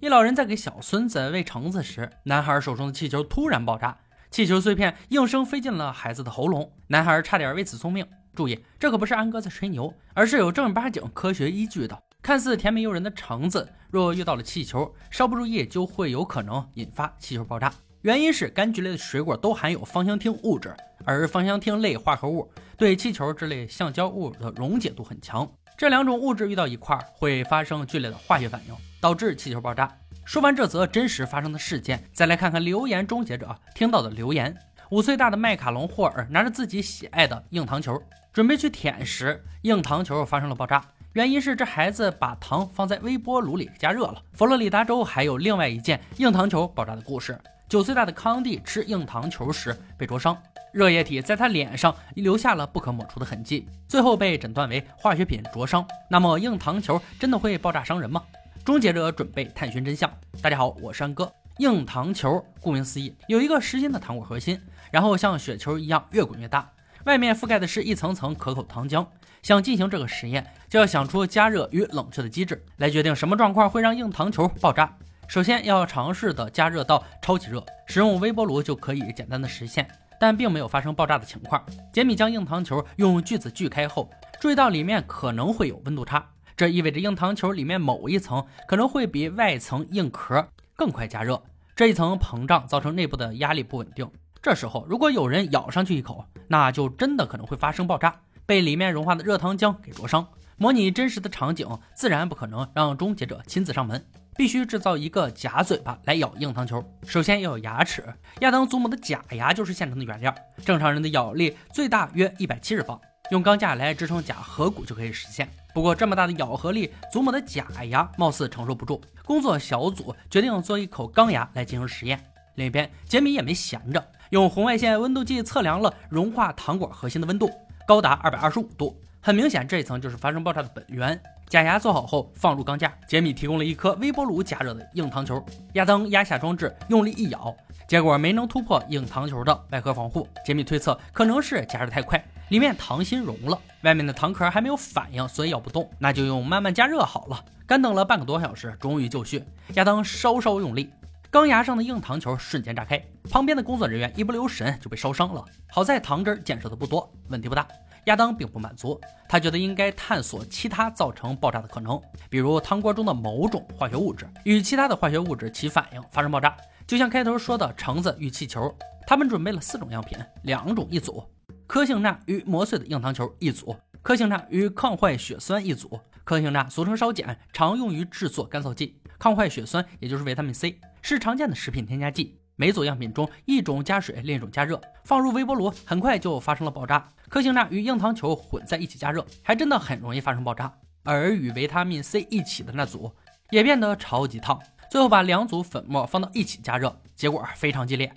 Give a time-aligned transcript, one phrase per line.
[0.00, 3.98] 一老人在给小孙子喂橙子时，男孩手中的气球突然爆炸，
[4.30, 8.06] 气球碎片应声飞进了孩子的喉咙，男孩差点为此送命。
[8.32, 12.00] 注意，这可不是安哥在吹牛，而是有正儿八经科学依据的。
[12.22, 17.72] 看似甜美诱人的橙子，若遇到了气球，稍不注意就会有可能引发气球爆炸。
[18.02, 20.72] 原因是柑橘类的水果都含有芳香烃物质，
[21.04, 29.90] 而芳香烃类化合物对气球之类橡胶物的溶解度很强，这两种物质遇到一块会发生剧烈的化学反应，导致气球爆炸。
[30.24, 34.56] 说完这则真实发生的事件，再来看看留言终结者听到的留言：
[34.90, 40.84] 五岁大的麦卡龙霍尔拿着自己喜爱的硬糖球，准备去舔时，硬糖球发生了爆炸。
[41.14, 44.22] 原因是这孩子把糖放在微波炉里加热了。
[44.34, 47.36] 佛罗里达州还有另外一件硬糖球爆炸的故事。
[47.68, 50.36] 九岁大的康蒂吃硬糖球时被灼伤，
[50.72, 55.86] 热液体在他脸上留下了不可抹除的痕迹，最后被诊断为化学品灼伤。
[56.10, 58.22] 那么硬糖球真的会爆炸伤人吗？
[58.68, 60.12] 终结者准备探寻真相。
[60.42, 61.32] 大家好，我是安哥。
[61.56, 64.60] 硬糖球顾名思义，有一个实心的糖果核心，
[64.90, 66.70] 然后像雪球一样越滚越大，
[67.06, 69.06] 外面覆盖的是一层层可口糖浆。
[69.42, 74.94] 想进行这个实验，就要想出加热与冷却的机制，来决定什么状况会让硬糖球爆炸。
[75.26, 79.88] 首先要尝试的加热到超级热，使用微波炉就可以简单的实现，
[80.20, 81.64] 但并没有发生爆炸的情况。
[81.90, 86.22] 杰米将硬糖球用锯子锯开后，注意到里面可能会有温度差，
[86.58, 91.40] 这意味着硬糖球里面某一层可能会比外层硬壳更快加热，
[91.76, 94.10] 这一层膨胀造成内部的压力不稳定。
[94.42, 98.12] 这时候如果有人咬上去一口，那就真的可能会发生爆炸，
[98.44, 100.26] 被里面融化的热糖浆给灼伤。
[100.56, 104.04] 模拟真实的场景，自然不可能让终结者亲自上门。
[104.36, 106.84] 必须制造一个假嘴巴来咬硬糖球。
[107.04, 108.04] 首先要有牙齿，
[108.40, 110.34] 亚当祖母的假牙就是现成的原料。
[110.64, 113.00] 正常人的咬力最大约一百七十磅，
[113.30, 115.48] 用钢架来支撑假颌骨就可以实现。
[115.74, 119.00] 不过这么大的咬合力，祖母的假牙貌似承受不住。
[119.24, 122.18] 工作小组决定做一口钢牙来进行实验。
[122.54, 127.50] 另一边，杰米也没闲着，用红外线温度计测量了融化糖果核心的温度，
[127.86, 128.98] 高达二百二十五度。
[129.20, 131.20] 很明显，这一层就是发生爆炸的本源。
[131.48, 135.44] 假牙做好后放入钢架，杰米提供了一颗微波炉加热的硬糖球。
[135.74, 137.54] 亚当压下装置，用力一咬，
[137.88, 140.28] 结果没能突破硬糖球的外壳防护。
[140.44, 145.88] 杰米推测可能是加热太快，里面糖心融了，外面的糖壳还没有反应，所以咬不动。
[145.98, 147.42] 那就用慢慢加热好了。
[147.66, 149.42] 干等了半个多小时，终于就绪。
[149.72, 150.90] 亚当稍稍用力，
[151.30, 155.42] 钢牙上的硬糖球瞬间炸开，旁边的工作人员一不留神就被烧伤了。
[155.70, 157.66] 好在糖汁溅射的不多，问题不大。
[158.04, 166.54] 亚当并不满足，他觉得应该探索其他造成爆炸的可能，比如汤锅中的某种化学物质与其他的化学物质起反应发生爆炸，
[166.88, 168.74] 就像开头说的橙子与气球。
[169.06, 171.22] 他们准备了四种样品，两种一组：
[171.66, 176.00] 科性钠与磨碎的硬糖球一组，科性钠与抗坏血酸一组。
[176.24, 182.38] 科性钠俗称烧碱，常用于制作干燥剂；抗坏血酸也就是维他命 C，是常见的食品添加剂。
[182.56, 187.06] 每组样品中一种加水，另一种加热，放入微波炉，很快就发生了爆炸。
[187.28, 190.72] 科性钠与硬糖球混在一起加热，还真的很容易发生爆炸。
[191.04, 193.12] 而与维他命 C 一起的那组
[193.50, 194.58] 也变得超级烫。
[194.90, 198.12] 最后把两组粉末放到一起加热，结果非常激烈。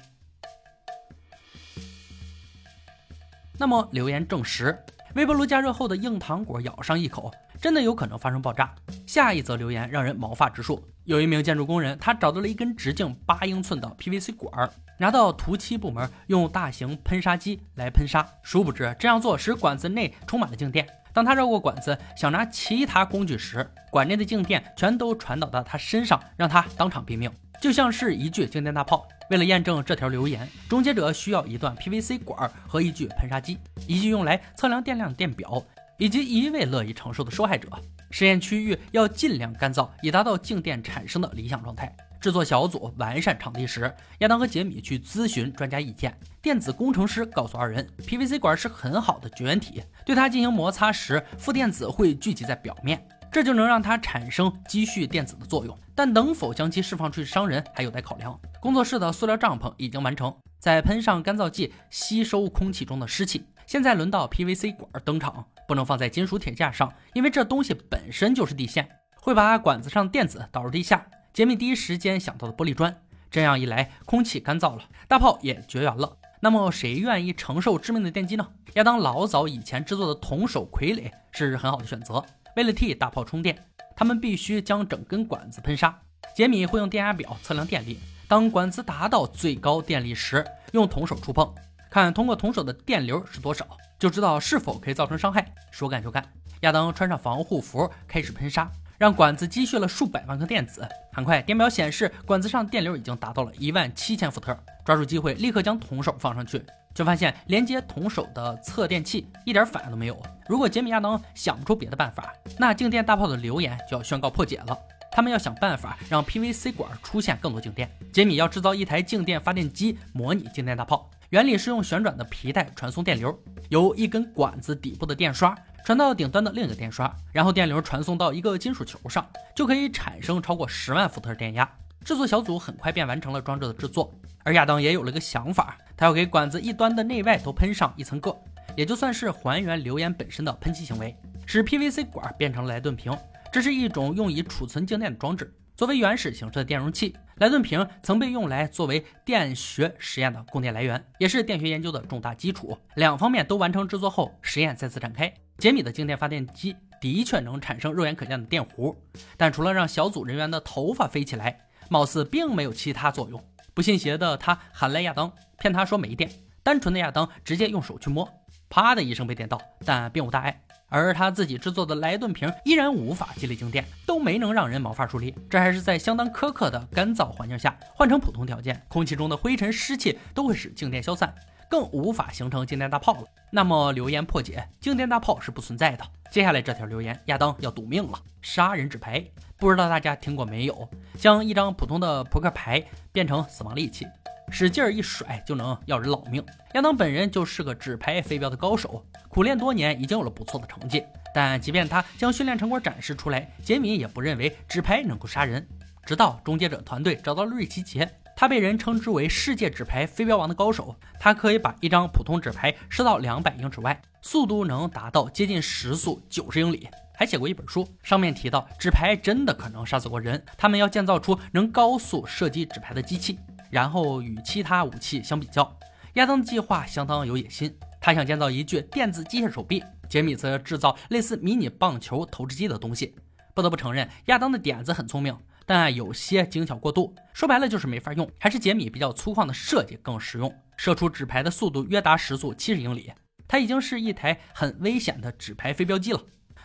[3.58, 4.78] 那么留言证实，
[5.16, 7.32] 微波炉加热后的硬糖果咬上一口。
[7.62, 8.74] 真的有可能发生爆炸。
[9.06, 10.84] 下一则留言让人毛发直竖。
[11.04, 18.28] 有一名建筑工人，他找到了一根直径八英寸的 PVC 管儿，拿到涂漆部门用大型喷砂机来喷砂。
[18.42, 20.88] 殊不知这样做使管子内充满了静电。
[21.14, 29.08] 当他绕过管子想拿其他工具时，管内的静电全都传导到他身上，让他当场毙命，就像是一具静电大炮。
[29.30, 33.58] 为了验证这条留言，终结者需要一段 PVC 管和一具喷砂机，
[33.88, 35.64] 一具用来测量电量的电表。
[35.98, 37.70] 以及一位乐意承受的受害者。
[38.12, 41.96] 实验区域要尽量干燥，以达到静电产生的理想状态。
[42.20, 46.16] 制作小组完善场地时，亚当和杰米去咨询专家意见。
[46.40, 55.76] 电子工程师告诉二人，PVC 管是很好的绝缘体，对它进行摩擦时，负电子会聚集在表面，这就能让它产生积蓄电子的作用。
[55.96, 58.40] 但能否将其释放出去伤人，还有待考量。
[58.60, 63.44] 工作室的塑料帐篷已经完成，再喷上干燥剂，吸收空气中的湿气。
[63.66, 68.90] 现在轮到 PVC 管登场，不能放在金属铁架上，因为这东西本身就是地线，
[69.22, 71.08] 会把管子上电子导入地下。
[71.32, 72.94] 杰米第一时间想到的玻璃砖，
[73.30, 76.18] 这样一来，空气干燥了，大炮也绝缘了。
[76.42, 78.46] 那么谁愿意承受致命的电击呢？
[78.74, 82.22] 亚当老早以前制作的铜手傀儡是很好的选择。
[82.58, 83.58] 为了替大炮充电，
[83.96, 85.98] 他们必须将整根管子喷砂。
[86.36, 87.98] 杰米会用电压表测量电力，
[88.28, 91.56] 当管子达到最高电力时，用铜手触碰。
[91.92, 93.68] 看通过铜手的电流是多少，
[94.00, 95.46] 就知道是否可以造成伤害。
[95.72, 96.26] 说干就干，
[96.62, 100.88] 亚当穿上防护服开始喷砂，让管子积蓄了数百万颗电子。
[101.12, 104.58] 很快，电表显示管子上电流已经达到了一万七千伏特。
[104.86, 106.64] 抓住机会，立刻将铜手放上去，
[106.96, 110.18] 却发现连接铜手的测电器一点反应都没有。
[110.48, 114.78] 如果杰米亚当想不出别的办法，那静电大炮的留言就要宣告破解了。
[115.12, 117.92] 他们要想办法让 PVC 管出现更多静电。
[118.14, 121.10] 杰米要制造一台静电发电机，模拟静电大炮。
[121.32, 129.26] 原理是用旋转的皮带传送电流，由一根管子底部的电刷传到顶端的另一个电刷，然后电流传送到一个金属球上，
[129.56, 131.66] 就可以产生超过十万伏特电压。
[132.04, 134.14] 制作小组很快便完成了装置的制作，
[134.44, 138.38] 而亚当也有了个想法，他要给管子一端的内外都喷上一层铬，
[138.76, 143.18] 也就算是还原留言本身的喷漆行为，使 PVC 管变成了莱顿瓶。
[143.54, 145.54] 这是一种用以储存静电的装置。
[145.78, 152.78] 作为原始形式的电容器，莱顿瓶曾被用来作为电学实验的供电来源，也是电学研究的重大基础。
[152.94, 155.34] 两方面都完成制作后，实验再次展开。
[155.58, 158.96] 杰米的静电发电机的确能产生肉眼可见的电弧，
[159.38, 163.44] 但除了让小组人员的头发飞起来，貌似并没有其他作用。
[163.74, 166.30] 不信邪的他喊来亚当，骗他说没电。
[166.62, 168.32] 单纯的亚当直接用手去摸，
[168.72, 170.60] 啪的一声被电到，但并无大碍。
[170.88, 175.34] 而他自己制作的莱顿瓶依然无法激励静电，都没能让人毛发竖立。
[175.50, 181.34] 这还是在相当苛刻的干燥环境下，换成普通条件，空气中的灰尘、湿气都会使静电消散，
[181.70, 183.24] 更无法形成静电大炮了。
[183.52, 186.04] 那么留言破解，静电大炮是不存在的。
[186.30, 188.20] 接下来这条留言，亚当要赌命了。
[188.42, 189.24] 杀人纸牌，
[189.58, 190.90] 不知道大家听过没有？
[191.18, 192.84] 将一张普通的扑克牌
[193.14, 194.06] 变成死亡利器。
[194.52, 196.46] 使劲儿一甩就能要人老命。
[196.74, 201.04] 亚当本人就是个纸牌飞镖的高手，苦练多年，已经有了不错的成绩。
[201.34, 205.66] 但即便他将训练成果展示出来，杰米也不认为纸牌能够杀人。
[206.06, 210.94] 直到终结者团队找到了瑞奇杰，他被人称之为世界纸牌飞镖王的高手。
[211.20, 216.90] 他可以把一张普通纸牌射到两百英尺外，速度能达到接近时速九十英里。
[217.14, 220.44] 还写过一本书，上面提到纸牌真的可能杀死过人。
[220.58, 223.38] 他们要建造出能高速射击纸牌的机器。
[223.72, 225.76] 然后与其他武器相比较，
[226.14, 227.76] 亚当的计划相当有野心。
[228.00, 233.16] 他想建造一具电子机械手臂，杰米则制造类似迷你棒球投掷机的东西。
[233.54, 237.16] 不得不承认，亚当的点子很聪明，但有些精巧过度。
[237.34, 238.30] 说白了就是没法用。
[238.40, 240.54] 还是杰米比较粗犷的设计更实用。
[240.78, 243.12] 射出纸牌的速度约达时速七十英里，
[243.48, 246.20] 它已经是一台很危险的纸牌飞镖机了，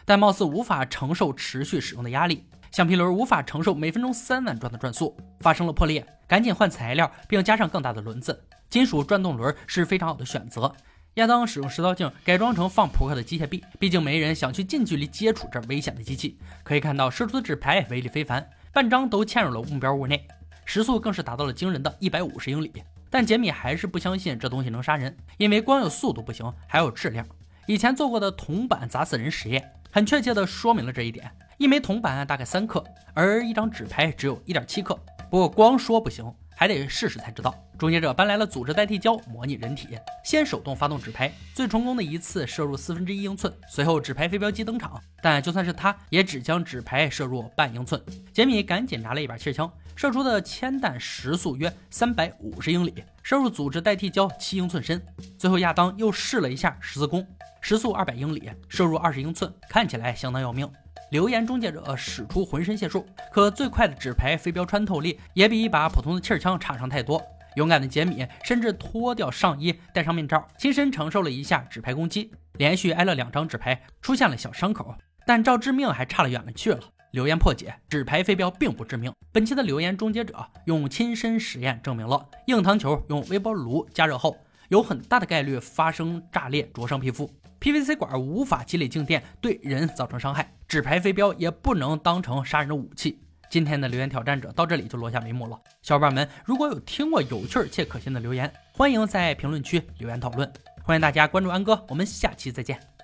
[0.07, 2.47] 但貌似无法承受持续使用的压力。
[2.71, 8.45] 橡皮轮无法承受每分钟三万转的转速，发生了破裂，赶紧换材料，并加上更大的轮子。
[8.69, 10.73] 金属转动轮是非常好的选择。
[11.15, 16.39] 亚当使用石膏镜改装成放扑克的机械臂，毕竟没人想去近距离接触这危险的机器。
[16.63, 20.29] 可以看到，射出的纸牌威力非凡，半张都嵌入了目标物内，
[20.67, 22.71] 时速更是达到了惊人的一百五十英里。
[23.09, 27.25] 但杰米还是不相信这东西能杀人，因为光有速度不行，还有质量。
[27.67, 31.31] 以前做过的铜板砸死人实验，很确切地说明了这一点。
[31.59, 34.99] 一枚铜板大概三克，而一张纸牌只有一点七克。
[35.31, 37.55] 不过光说不行，还得试试才知道。
[37.79, 43.53] 终结者搬来了组织代替胶，模拟人体，先手动发动纸牌，最成功的一次射入四分之一英寸。
[43.71, 48.01] 随后纸牌飞镖机登场，但就算是他，也只将纸牌射入半英寸。
[48.35, 55.03] 杰米赶紧拿了一把气枪，射出的铅弹时速约三百五十英里，射入组织代替胶七英寸深。
[55.39, 57.27] 最后亚当又试了一下十字弓，
[57.63, 60.71] 时速二百英里，射入二十英寸，看起来相当要命。
[61.17, 67.23] 流言终结者使出浑身解数，可最快的纸牌飞镖穿透力也比一把普通的气枪差上太多。
[67.55, 74.95] 勇敢的杰米甚至脱掉上衣，戴上面罩，亲身承受了一下纸牌攻击，连续挨了两张纸牌，出现了小伤口，
[75.27, 76.81] 但照致命还差了远了去了。
[77.13, 79.11] 留言破解，纸牌飞镖并不致命。
[79.33, 84.37] 本期的留言终结者用亲身实验证明了，硬糖球用微波炉加热后，
[84.69, 87.31] 有很大的概率发生炸裂，灼伤皮肤。
[87.61, 90.53] PVC 管无法积累静电，对人造成伤害。
[90.69, 93.21] 纸牌飞镖也不能当成杀人的武器。
[93.49, 95.59] 今天的留言挑战者到这里就落下帷幕了。
[95.83, 100.53] 小伙伴们，如果有听过有趣且可信的留言，欢迎在评论区留言讨论。
[100.83, 102.96] 欢迎大家关注安哥，我们下期再见。